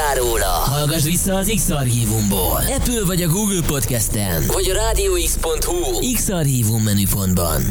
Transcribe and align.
hallottál 0.00 0.14
róla, 0.14 0.46
hallgass 0.46 1.02
vissza 1.02 1.34
az 1.34 1.52
X-Archívumból. 1.54 2.62
Apple 2.76 3.04
vagy 3.04 3.22
a 3.22 3.28
Google 3.28 3.60
Podcasten, 3.66 4.44
vagy 4.46 4.70
a 4.70 4.74
rádióx.hu 4.74 6.12
X-Archívum 6.14 6.82
menüpontban. 6.82 7.62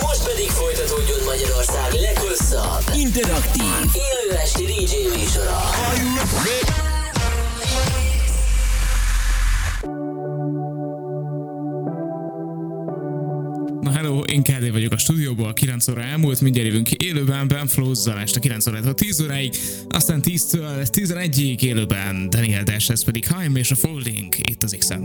Most 0.00 0.24
pedig 0.24 0.50
folytatódjon 0.50 1.18
Magyarország 1.24 1.92
leghosszabb, 1.92 2.82
interaktív, 2.94 3.74
élő 3.92 4.36
esti 4.36 4.64
DJ 4.64 5.18
műsora. 5.18 5.60
Én 14.38 14.44
Kelly 14.44 14.70
vagyok 14.70 14.92
a 14.92 14.98
stúdióból, 14.98 15.52
9 15.52 15.88
óra 15.88 16.02
elmúlt, 16.02 16.40
mindjárt 16.40 16.68
jövünk 16.68 16.90
élőben 16.90 17.48
Ben 17.48 17.66
Flow-zal 17.66 18.18
este 18.18 18.40
9 18.40 18.66
órától 18.66 18.94
10 18.94 19.20
óráig, 19.20 19.54
aztán 19.88 20.22
10-től 20.24 20.86
11-ig 20.92 21.62
élőben 21.62 22.30
Daniel 22.30 22.62
Dash, 22.62 22.90
ez 22.90 23.04
pedig 23.04 23.26
Haim 23.26 23.56
és 23.56 23.70
a 23.70 23.74
Folding 23.74 24.34
itt 24.50 24.62
az 24.62 24.76
X-en. 24.78 25.02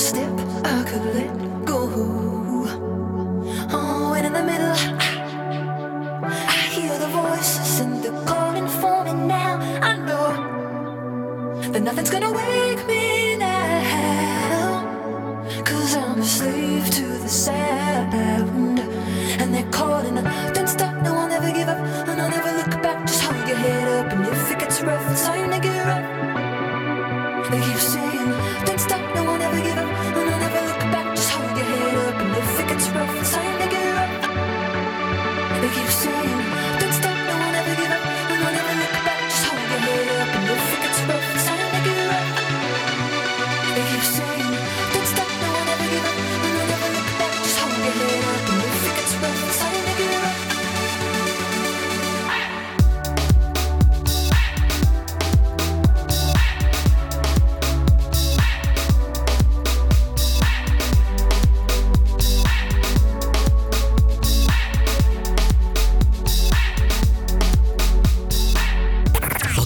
Step 0.00 0.40
I 0.64 0.82
could 0.88 1.14
let 1.14 1.64
go. 1.66 1.80
Oh, 3.72 4.14
and 4.16 4.24
in 4.24 4.32
the 4.32 4.42
middle, 4.42 5.19
rough 24.82 25.10
It's 25.10 25.26
time 25.26 25.50
to 25.50 25.60
get 25.60 25.86
up. 25.86 27.50
They 27.50 27.60
keep 27.60 27.78
saying 27.78 28.30
Don't 28.64 28.80
stop, 28.80 29.09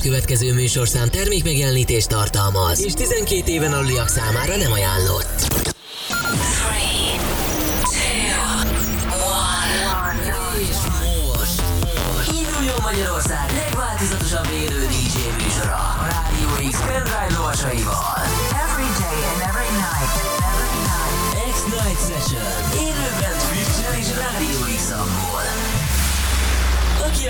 következő 0.04 0.52
műsorszám 0.52 1.08
termékmegjelenítést 1.08 2.08
tartalmaz, 2.08 2.84
és 2.84 2.92
12 2.92 3.50
éven 3.50 3.72
aluliak 3.72 4.08
számára 4.08 4.56
nem 4.56 4.72
ajánlott. 4.72 5.34
És 10.60 10.76
most 11.36 11.62
induljon 12.28 12.80
Magyarország 12.82 13.52
legváltozatosabb 13.52 14.48
élő 14.52 14.86
DJ 14.86 15.42
műsora 15.42 15.76
a 15.76 16.06
Rádió 16.10 16.70
X 16.70 16.78
pendrive 16.78 17.36
lovasaival. 17.36 18.03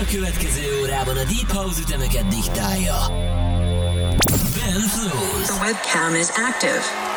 A 0.01 0.05
következő 0.11 0.81
órában 0.81 1.17
a 1.17 1.23
Deep 1.23 1.51
House 1.51 1.79
ütemeket 1.79 2.27
diktálja. 2.27 2.95
Ben 4.55 4.81
Flows. 4.81 5.45
The 5.47 5.59
webcam 5.61 6.15
is 6.15 6.27
active. 6.29 7.14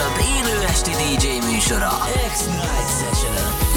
leghosszabb 0.00 0.24
élő 0.36 0.62
esti 0.62 0.90
DJ 0.90 1.52
műsora. 1.52 1.88
X-Night 2.32 2.88
Session 2.98 3.69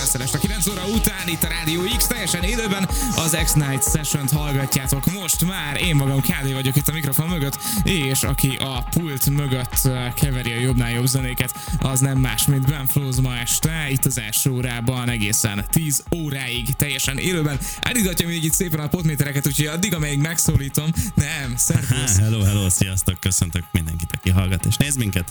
ezt 0.00 0.14
este 0.14 0.38
9 0.38 0.66
óra 0.66 0.86
után 0.86 1.28
itt 1.28 1.42
a 1.42 1.48
Rádió 1.48 1.82
X, 1.96 2.06
teljesen 2.06 2.42
élőben 2.42 2.88
az 3.16 3.38
X-Night 3.44 3.90
Session-t 3.92 4.30
hallgatjátok 4.30 5.12
most 5.12 5.46
már. 5.46 5.80
Én 5.82 5.94
magam 5.94 6.20
KD 6.20 6.52
vagyok 6.52 6.76
itt 6.76 6.88
a 6.88 6.92
mikrofon 6.92 7.28
mögött, 7.28 7.58
és 7.84 8.22
aki 8.22 8.56
a 8.56 8.82
pult 8.90 9.30
mögött 9.30 9.80
uh, 9.84 10.14
keveri 10.14 10.52
a 10.52 10.60
jobbnál 10.60 10.90
jobb 10.90 11.06
zenéket, 11.06 11.54
az 11.78 12.00
nem 12.00 12.18
más, 12.18 12.46
mint 12.46 12.66
Ben 12.66 12.86
Flows 12.86 13.16
ma 13.16 13.36
este, 13.36 13.86
itt 13.90 14.04
az 14.04 14.18
első 14.18 14.50
órában 14.50 15.08
egészen 15.08 15.64
10 15.70 16.02
óráig 16.14 16.74
teljesen 16.76 17.18
élőben. 17.18 17.58
Állítgatja 17.82 18.26
még 18.26 18.44
itt 18.44 18.54
szépen 18.54 18.80
a 18.80 18.88
potmétereket, 18.88 19.46
úgyhogy 19.46 19.66
addig, 19.66 19.94
amíg 19.94 20.18
megszólítom, 20.18 20.90
nem, 21.14 21.56
szervusz. 21.56 22.18
Hello, 22.22 22.42
hello, 22.42 22.70
sziasztok, 22.70 23.20
köszöntök 23.20 23.64
mindenkit, 23.72 24.10
aki 24.12 24.30
hallgat 24.30 24.64
és 24.64 24.76
néz 24.76 24.96
minket. 24.96 25.30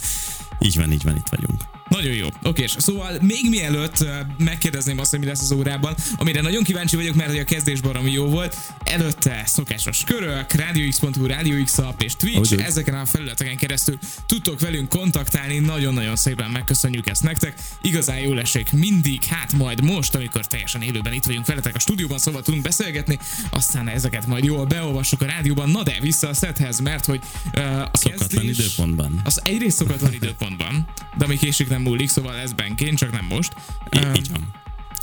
Így 0.58 0.76
van, 0.76 0.92
így 0.92 1.02
van, 1.02 1.16
itt 1.16 1.28
vagyunk. 1.30 1.79
Nagyon 1.90 2.14
jó. 2.14 2.26
Oké, 2.42 2.62
és 2.62 2.74
szóval 2.78 3.18
még 3.20 3.48
mielőtt 3.48 4.04
megkérdezném 4.38 4.98
azt, 4.98 5.10
hogy 5.10 5.18
mi 5.18 5.26
lesz 5.26 5.40
az 5.40 5.52
órában, 5.52 5.94
amire 6.16 6.40
nagyon 6.40 6.62
kíváncsi 6.62 6.96
vagyok, 6.96 7.14
mert 7.14 7.28
hogy 7.28 7.38
a 7.38 7.44
kezdés 7.44 7.80
baromi 7.80 8.12
jó 8.12 8.26
volt. 8.26 8.56
Előtte 8.84 9.42
szokásos 9.46 10.04
körök, 10.04 10.52
radiox.hu, 10.52 11.26
Radio 11.26 11.64
X 11.64 11.78
app 11.78 12.02
és 12.02 12.16
Twitch, 12.16 12.52
úgy. 12.52 12.60
ezeken 12.60 12.94
a 12.94 13.04
felületeken 13.04 13.56
keresztül 13.56 13.98
tudtok 14.26 14.60
velünk 14.60 14.88
kontaktálni, 14.88 15.58
nagyon-nagyon 15.58 16.16
szépen 16.16 16.50
megköszönjük 16.50 17.08
ezt 17.08 17.22
nektek. 17.22 17.54
Igazán 17.82 18.18
jól 18.18 18.40
esik 18.40 18.72
mindig, 18.72 19.24
hát 19.24 19.52
majd 19.52 19.84
most, 19.84 20.14
amikor 20.14 20.46
teljesen 20.46 20.82
élőben 20.82 21.12
itt 21.12 21.24
vagyunk 21.24 21.46
veletek 21.46 21.74
a 21.74 21.78
stúdióban, 21.78 22.18
szóval 22.18 22.42
tudunk 22.42 22.62
beszélgetni, 22.62 23.18
aztán 23.50 23.88
ezeket 23.88 24.26
majd 24.26 24.44
jól 24.44 24.64
beolvassuk 24.64 25.22
a 25.22 25.26
rádióban, 25.26 25.70
na 25.70 25.82
de 25.82 25.96
vissza 26.00 26.28
a 26.28 26.34
sethez, 26.34 26.80
mert 26.80 27.04
hogy 27.04 27.20
uh, 27.54 27.62
a 27.80 27.90
Szokatlan 27.92 28.28
kezdés, 28.28 28.58
időpontban. 28.58 29.20
Az 29.24 29.40
egyrészt 29.44 29.76
szokatlan 29.76 30.12
időpontban, 30.12 30.86
de 31.18 31.24
ami 31.24 31.36
késik 31.36 31.68
nem 31.68 31.79
múlik, 31.80 32.08
szóval 32.08 32.36
ez 32.36 32.52
benként, 32.52 32.98
csak 32.98 33.12
nem 33.12 33.24
most. 33.24 33.52
Öm, 33.90 34.14
így 34.14 34.30
van. 34.30 34.50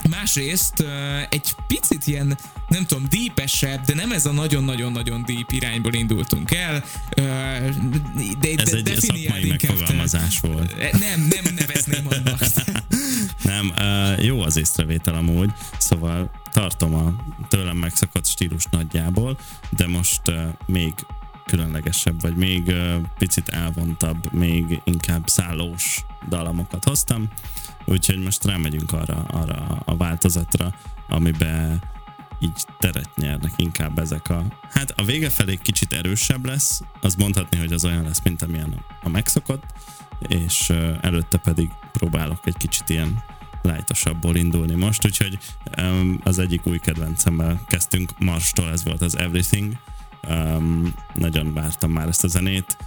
Másrészt 0.10 0.86
egy 1.30 1.56
picit 1.68 2.08
ilyen, 2.08 2.38
nem 2.68 2.86
tudom, 2.86 3.06
dípesebb, 3.10 3.86
de 3.86 3.94
nem 3.94 4.12
ez 4.12 4.26
a 4.26 4.32
nagyon-nagyon-nagyon 4.32 5.24
deep 5.26 5.52
irányból 5.52 5.94
indultunk 5.94 6.52
el. 6.52 6.84
De, 8.40 8.50
Ez 8.56 8.70
de 8.70 8.92
egy 8.92 9.00
szakmai 9.00 9.42
te. 9.42 9.48
megfogalmazás 9.48 10.40
volt. 10.40 10.76
Nem, 11.00 11.28
nem 11.30 11.54
nevezném 11.56 12.08
annak. 12.10 12.40
Nem, 13.44 13.74
jó 14.20 14.42
az 14.42 14.58
észrevétel 14.58 15.16
amúgy, 15.16 15.50
szóval 15.78 16.32
tartom 16.52 16.94
a 16.94 17.16
tőlem 17.48 17.78
megszakadt 17.78 18.28
stílus 18.28 18.66
nagyjából, 18.72 19.38
de 19.70 19.88
most 19.88 20.22
még 20.66 20.94
különlegesebb, 21.48 22.22
vagy 22.22 22.36
még 22.36 22.74
picit 23.18 23.50
elvontabb, 23.50 24.34
még 24.34 24.82
inkább 24.84 25.28
szállós 25.28 26.06
dalamokat 26.30 26.84
hoztam, 26.84 27.28
úgyhogy 27.86 28.24
most 28.24 28.46
rámegyünk 28.46 28.92
arra, 28.92 29.16
arra 29.16 29.82
a 29.86 29.98
változatra, 29.98 30.74
amiben 31.08 31.82
így 32.40 32.66
teret 32.80 33.16
nyernek 33.16 33.54
inkább 33.56 34.00
ezek 34.00 34.30
a... 34.30 34.44
Hát 34.70 34.94
a 34.96 35.04
vége 35.04 35.30
felé 35.30 35.56
kicsit 35.62 35.94
erősebb 35.94 36.46
lesz, 36.46 36.82
az 37.02 37.16
mondhatni, 37.16 37.58
hogy 37.58 37.72
az 37.72 37.86
olyan 37.86 38.04
lesz, 38.04 38.22
mint 38.24 38.42
amilyen 38.42 38.84
a- 39.04 39.10
megszokott, 39.10 39.64
és 40.28 40.70
előtte 41.02 41.38
pedig 41.38 41.70
próbálok 41.92 42.40
egy 42.48 42.58
kicsit 42.58 42.90
ilyen 42.90 43.24
lájtosabbból 43.62 44.36
indulni 44.36 44.76
most, 44.76 45.06
úgyhogy 45.06 45.38
az 46.24 46.40
egyik 46.40 46.68
új 46.68 46.80
kedvencemmel 46.80 47.62
kezdtünk 47.68 48.20
Marstól, 48.20 48.72
ez 48.72 48.84
volt 48.84 49.02
az 49.02 49.18
Everything. 49.18 49.78
Um, 50.30 50.94
nagyon 51.14 51.54
vártam 51.54 51.92
már 51.92 52.08
ezt 52.08 52.24
a 52.24 52.28
zenét, 52.28 52.78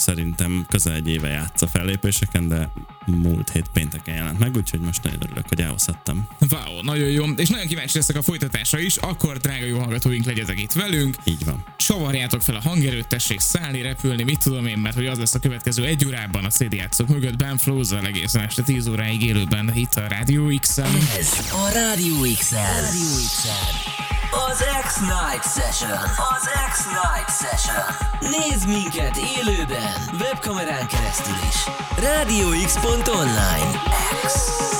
szerintem 0.00 0.64
közel 0.68 0.94
egy 0.94 1.08
éve 1.08 1.28
játsz 1.28 1.62
a 1.62 1.66
fellépéseken, 1.66 2.48
de 2.48 2.70
múlt 3.06 3.50
hét 3.50 3.68
pénteken 3.72 4.14
jelent 4.14 4.38
meg, 4.38 4.56
úgyhogy 4.56 4.80
most 4.80 5.02
nagyon 5.02 5.18
örülök, 5.22 5.48
hogy 5.48 5.60
elhozhattam. 5.60 6.26
Wow, 6.50 6.82
nagyon 6.82 7.08
jó. 7.08 7.24
És 7.24 7.48
nagyon 7.48 7.66
kíváncsi 7.66 7.96
leszek 7.96 8.16
a 8.16 8.22
folytatásra 8.22 8.78
is, 8.78 8.96
akkor 8.96 9.36
drága 9.36 9.64
jó 9.64 9.78
hallgatóink 9.78 10.24
legyetek 10.24 10.60
itt 10.60 10.72
velünk. 10.72 11.16
Így 11.24 11.44
van. 11.44 11.64
csavarjátok 11.76 12.42
fel 12.42 12.54
a 12.54 12.60
hangerőt, 12.60 13.08
tessék 13.08 13.40
szállni, 13.40 13.82
repülni, 13.82 14.22
mit 14.22 14.38
tudom 14.38 14.66
én, 14.66 14.78
mert 14.78 14.94
hogy 14.94 15.06
az 15.06 15.18
lesz 15.18 15.34
a 15.34 15.38
következő 15.38 15.84
egy 15.84 16.06
órában 16.06 16.44
a 16.44 16.48
CD 16.48 16.72
játszók 16.72 17.08
mögött 17.08 17.36
Ben 17.36 17.56
Flow-zal 17.56 18.06
egészen 18.06 18.42
este 18.42 18.62
10 18.62 18.86
óráig 18.86 19.22
élőben 19.22 19.70
itt 19.74 19.94
a 19.94 20.06
Rádió 20.08 20.52
X-en. 20.60 20.94
Ez 21.18 21.32
a 21.52 21.70
Rádió 21.72 22.14
x 22.38 22.50
Rádió 22.50 23.14
x 23.26 24.09
Az 24.30 24.64
X-Night 24.82 25.44
Session. 25.54 25.98
Az 26.34 26.48
X-Night 26.70 27.30
Session. 27.40 27.84
Nézd 28.20 28.68
minket 28.68 29.16
élőben, 29.16 29.92
webkamerán 30.20 30.86
keresztül 30.86 31.34
is. 31.48 31.68
RádioX.online. 32.02 33.80
X-Night 34.26 34.79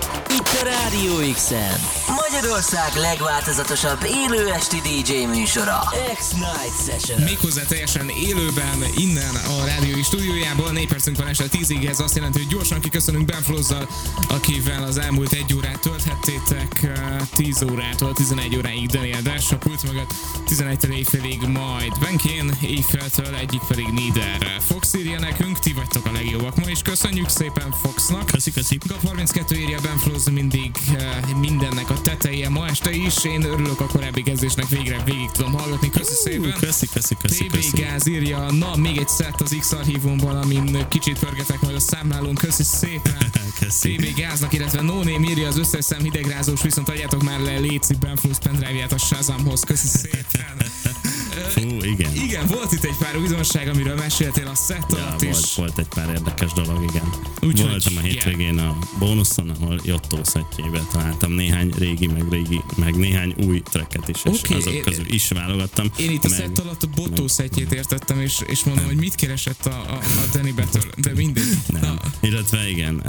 Rádió 0.63 1.33
X-en 1.33 1.79
Magyarország 2.23 2.95
legváltozatosabb 2.95 4.03
élő 4.03 4.51
esti 4.51 4.77
DJ 4.77 5.25
műsora 5.25 5.79
X-Night 6.13 6.85
Session 6.85 7.21
Méghozzá 7.21 7.61
teljesen 7.63 8.09
élőben 8.09 8.83
innen 8.95 9.35
a 9.35 9.65
rádiói 9.65 10.03
stúdiójából. 10.03 10.71
4 10.71 10.87
percünk 10.87 11.17
van 11.17 11.27
este 11.27 11.45
10-ig, 11.51 11.89
ez 11.89 11.99
azt 11.99 12.15
jelenti, 12.15 12.37
hogy 12.39 12.47
gyorsan 12.47 12.79
kiköszönünk 12.79 13.25
Ben 13.25 13.41
Flozzal, 13.41 13.89
akivel 14.29 14.83
az 14.83 14.97
elmúlt 14.97 15.33
egy 15.33 15.53
órát 15.53 15.79
tölthettétek 15.79 16.87
10 17.35 17.63
órától 17.71 18.13
11 18.13 18.55
óráig 18.55 18.89
Daniel 18.89 19.21
Dash, 19.21 19.53
a 19.53 19.57
pult 19.57 19.83
mögött 19.83 20.13
11-től 20.49 20.93
éjfélig 20.93 21.41
majd 21.41 21.99
Benkén, 21.99 22.57
éjfeltől 22.61 23.35
egyik 23.35 23.61
pedig 23.67 23.85
Nieder. 23.85 24.61
Fox 24.67 24.93
írja 24.93 25.19
nekünk, 25.19 25.59
ti 25.59 25.73
vagytok 25.73 26.05
a 26.05 26.11
legjobbak 26.11 26.55
ma, 26.55 26.65
és 26.65 26.81
köszönjük 26.81 27.29
szépen 27.29 27.71
Foxnak. 27.81 28.25
Köszi, 28.25 28.51
köszi. 28.51 28.77
Gap 28.87 29.07
32 29.07 29.55
írja 29.55 29.79
Ben 29.81 29.97
Flozz 29.97 30.20
mindig 30.29 30.71
uh, 30.93 31.39
mindennek 31.39 31.89
a 31.89 32.01
teteje 32.01 32.49
ma 32.49 32.67
este 32.67 32.91
is. 32.91 33.25
Én 33.25 33.43
örülök 33.43 33.79
a 33.79 33.85
korábbi 33.85 34.21
kezdésnek, 34.21 34.67
végre 34.67 35.03
végig 35.05 35.31
tudom 35.31 35.53
hallgatni. 35.53 35.89
Köszi 35.89 36.13
szépen. 36.13 36.53
Köszi, 36.59 36.87
köszi, 36.93 37.15
köszi, 37.21 37.45
TB 37.45 37.51
köszi. 37.51 37.77
Gáz 37.77 38.07
írja, 38.07 38.51
na 38.51 38.75
még 38.75 38.97
egy 38.97 39.07
szett 39.07 39.41
az 39.41 39.55
X 39.59 39.71
archívumban, 39.71 40.35
amin 40.35 40.87
kicsit 40.87 41.19
pörgetek 41.19 41.61
majd 41.61 41.75
a 41.75 41.79
számlálón. 41.79 42.35
Köszi 42.35 42.63
szépen. 42.63 43.17
Köszi. 43.59 43.95
TB 43.95 44.15
Gáznak, 44.15 44.53
illetve 44.53 44.81
No 44.81 44.95
Name 44.95 45.29
írja 45.29 45.47
az 45.47 45.57
összes 45.57 45.85
szem 45.85 46.01
hidegrázós, 46.01 46.61
viszont 46.61 46.89
adjátok 46.89 47.23
már 47.23 47.39
le 47.39 47.57
Léci 47.57 47.95
Ben 47.95 48.15
Flozz 48.15 48.37
pendrive-ját 48.37 48.91
a 48.91 48.97
Shazamhoz. 48.97 49.63
Köszi 49.63 49.87
szépen. 49.87 50.69
Fú, 51.49 51.61
igen. 51.83 52.15
Igen, 52.15 52.47
volt 52.47 52.71
itt 52.71 52.83
egy 52.83 52.95
pár 52.99 53.17
újdonság, 53.17 53.67
amiről 53.67 53.95
meséltél 53.95 54.47
a 54.47 54.55
szett 54.55 54.85
Ja, 54.91 54.97
alatt 54.97 55.21
volt, 55.21 55.37
is. 55.43 55.55
volt 55.55 55.77
egy 55.77 55.87
pár 55.87 56.09
érdekes 56.09 56.51
dolog, 56.53 56.83
igen. 56.89 57.09
Úgyhogy, 57.41 57.69
Voltam 57.69 57.97
a 57.97 57.99
hétvégén 57.99 58.57
a 58.57 58.77
bónuszon, 58.99 59.49
ahol 59.49 59.79
Jotto 59.85 60.17
szettjébe 60.23 60.81
találtam 60.91 61.31
néhány 61.31 61.71
régi, 61.77 62.07
meg 62.07 62.23
régi, 62.29 62.61
meg 62.75 62.95
néhány 62.95 63.33
új 63.45 63.61
tracket 63.61 64.07
is, 64.07 64.15
és 64.23 64.39
Oké, 64.39 64.53
azok 64.55 64.73
én- 64.73 64.83
közül 64.83 65.05
is 65.13 65.27
válogattam. 65.27 65.91
Én 65.97 66.11
itt 66.11 66.23
a 66.23 66.29
meg- 66.29 66.39
szett 66.39 66.59
alatt 66.59 66.83
a 66.83 66.87
botó 66.95 67.27
szettjét 67.27 67.71
értettem, 67.73 68.19
és, 68.19 68.39
és 68.47 68.63
mondom, 68.63 68.85
hogy 68.85 68.95
mit 68.95 69.15
keresett 69.15 69.65
a, 69.65 69.69
a, 69.89 69.93
a 69.97 70.25
Danny 70.37 70.53
Battle, 70.55 70.81
de 70.97 71.11
mindegy. 71.15 71.57
Nem. 71.67 71.81
Na, 71.81 71.97
Illetve 72.19 72.69
igen, 72.69 73.03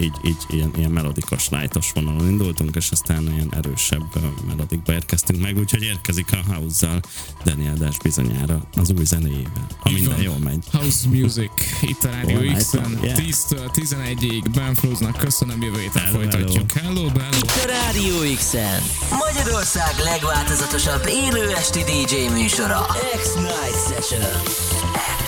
így, 0.00 0.12
így, 0.24 0.36
ilyen, 0.50 0.70
ilyen 0.76 0.90
melodikos, 0.90 1.48
lightos 1.48 1.90
vonalon 1.94 2.28
indultunk, 2.28 2.76
és 2.76 2.90
aztán 2.90 3.32
ilyen 3.32 3.52
erősebb 3.54 4.04
melodikba 4.46 4.92
érkeztünk 4.92 5.40
meg, 5.40 5.58
úgyhogy 5.58 5.82
érkezik 5.82 6.32
a 6.32 6.52
House-zal 6.52 7.00
Daniel 7.44 7.74
Dash 7.74 7.98
bizonyára 8.02 8.60
az 8.74 8.90
új 8.98 9.04
zenéjével, 9.04 9.66
ha 9.78 9.90
Így 9.90 9.94
minden 9.94 10.14
van. 10.14 10.22
jól 10.22 10.38
megy. 10.38 10.64
House 10.72 11.08
Music, 11.08 11.50
itt 11.80 12.04
a 12.04 12.08
Rádió 12.10 12.52
X-en, 12.54 12.98
yeah. 13.02 13.18
10-től 13.18 13.70
11-ig, 13.74 14.44
Ben 14.54 14.74
Floznak, 14.74 15.16
köszönöm, 15.16 15.62
jövő 15.62 15.80
héten 15.80 16.02
Hello, 16.02 16.16
folytatjuk. 16.18 16.72
Hello, 16.72 17.08
hello. 17.08 17.38
A 17.46 17.66
Rádió 17.66 18.34
X-en 18.36 18.82
Magyarország 19.10 19.94
legváltozatosabb 20.04 21.06
élő 21.06 21.50
esti 21.50 21.80
DJ 21.80 22.32
műsora 22.32 22.86
X-Night 23.16 23.80
Session 23.88 24.30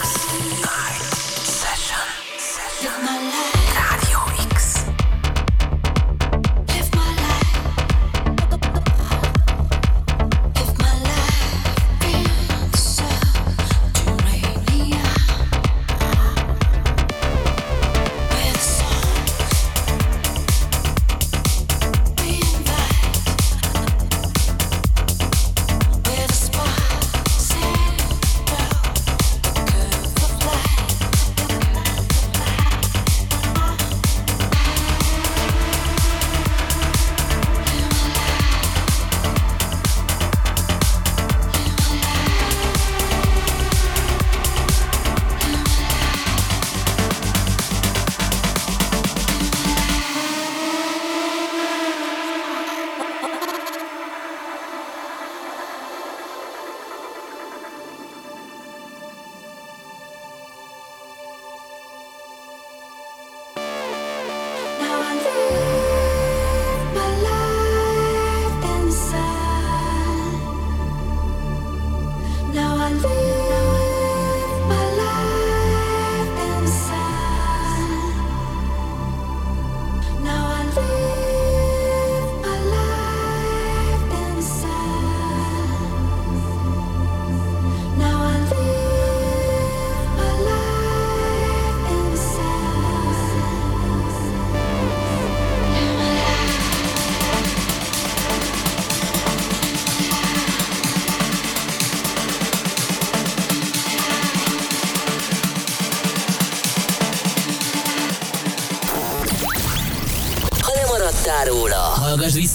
X-Night 0.00 1.08
Session 1.44 2.08
Live 3.00 3.57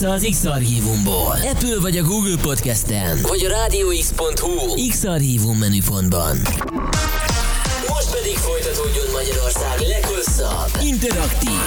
vissza 0.03 0.15
az 0.15 0.27
X-Archívumból. 0.29 1.37
Apple 1.51 1.79
vagy 1.79 1.97
a 1.97 2.03
Google 2.03 2.35
Podcasten, 2.41 3.19
vagy 3.21 3.45
a 3.45 3.49
rádióx.hu 3.49 4.87
X-Archívum 4.89 5.57
menüpontban. 5.57 6.37
Most 7.87 8.11
pedig 8.11 8.37
folytatódjon 8.37 9.05
Magyarország 9.11 9.79
leghosszabb, 9.79 10.69
interaktív, 10.81 11.63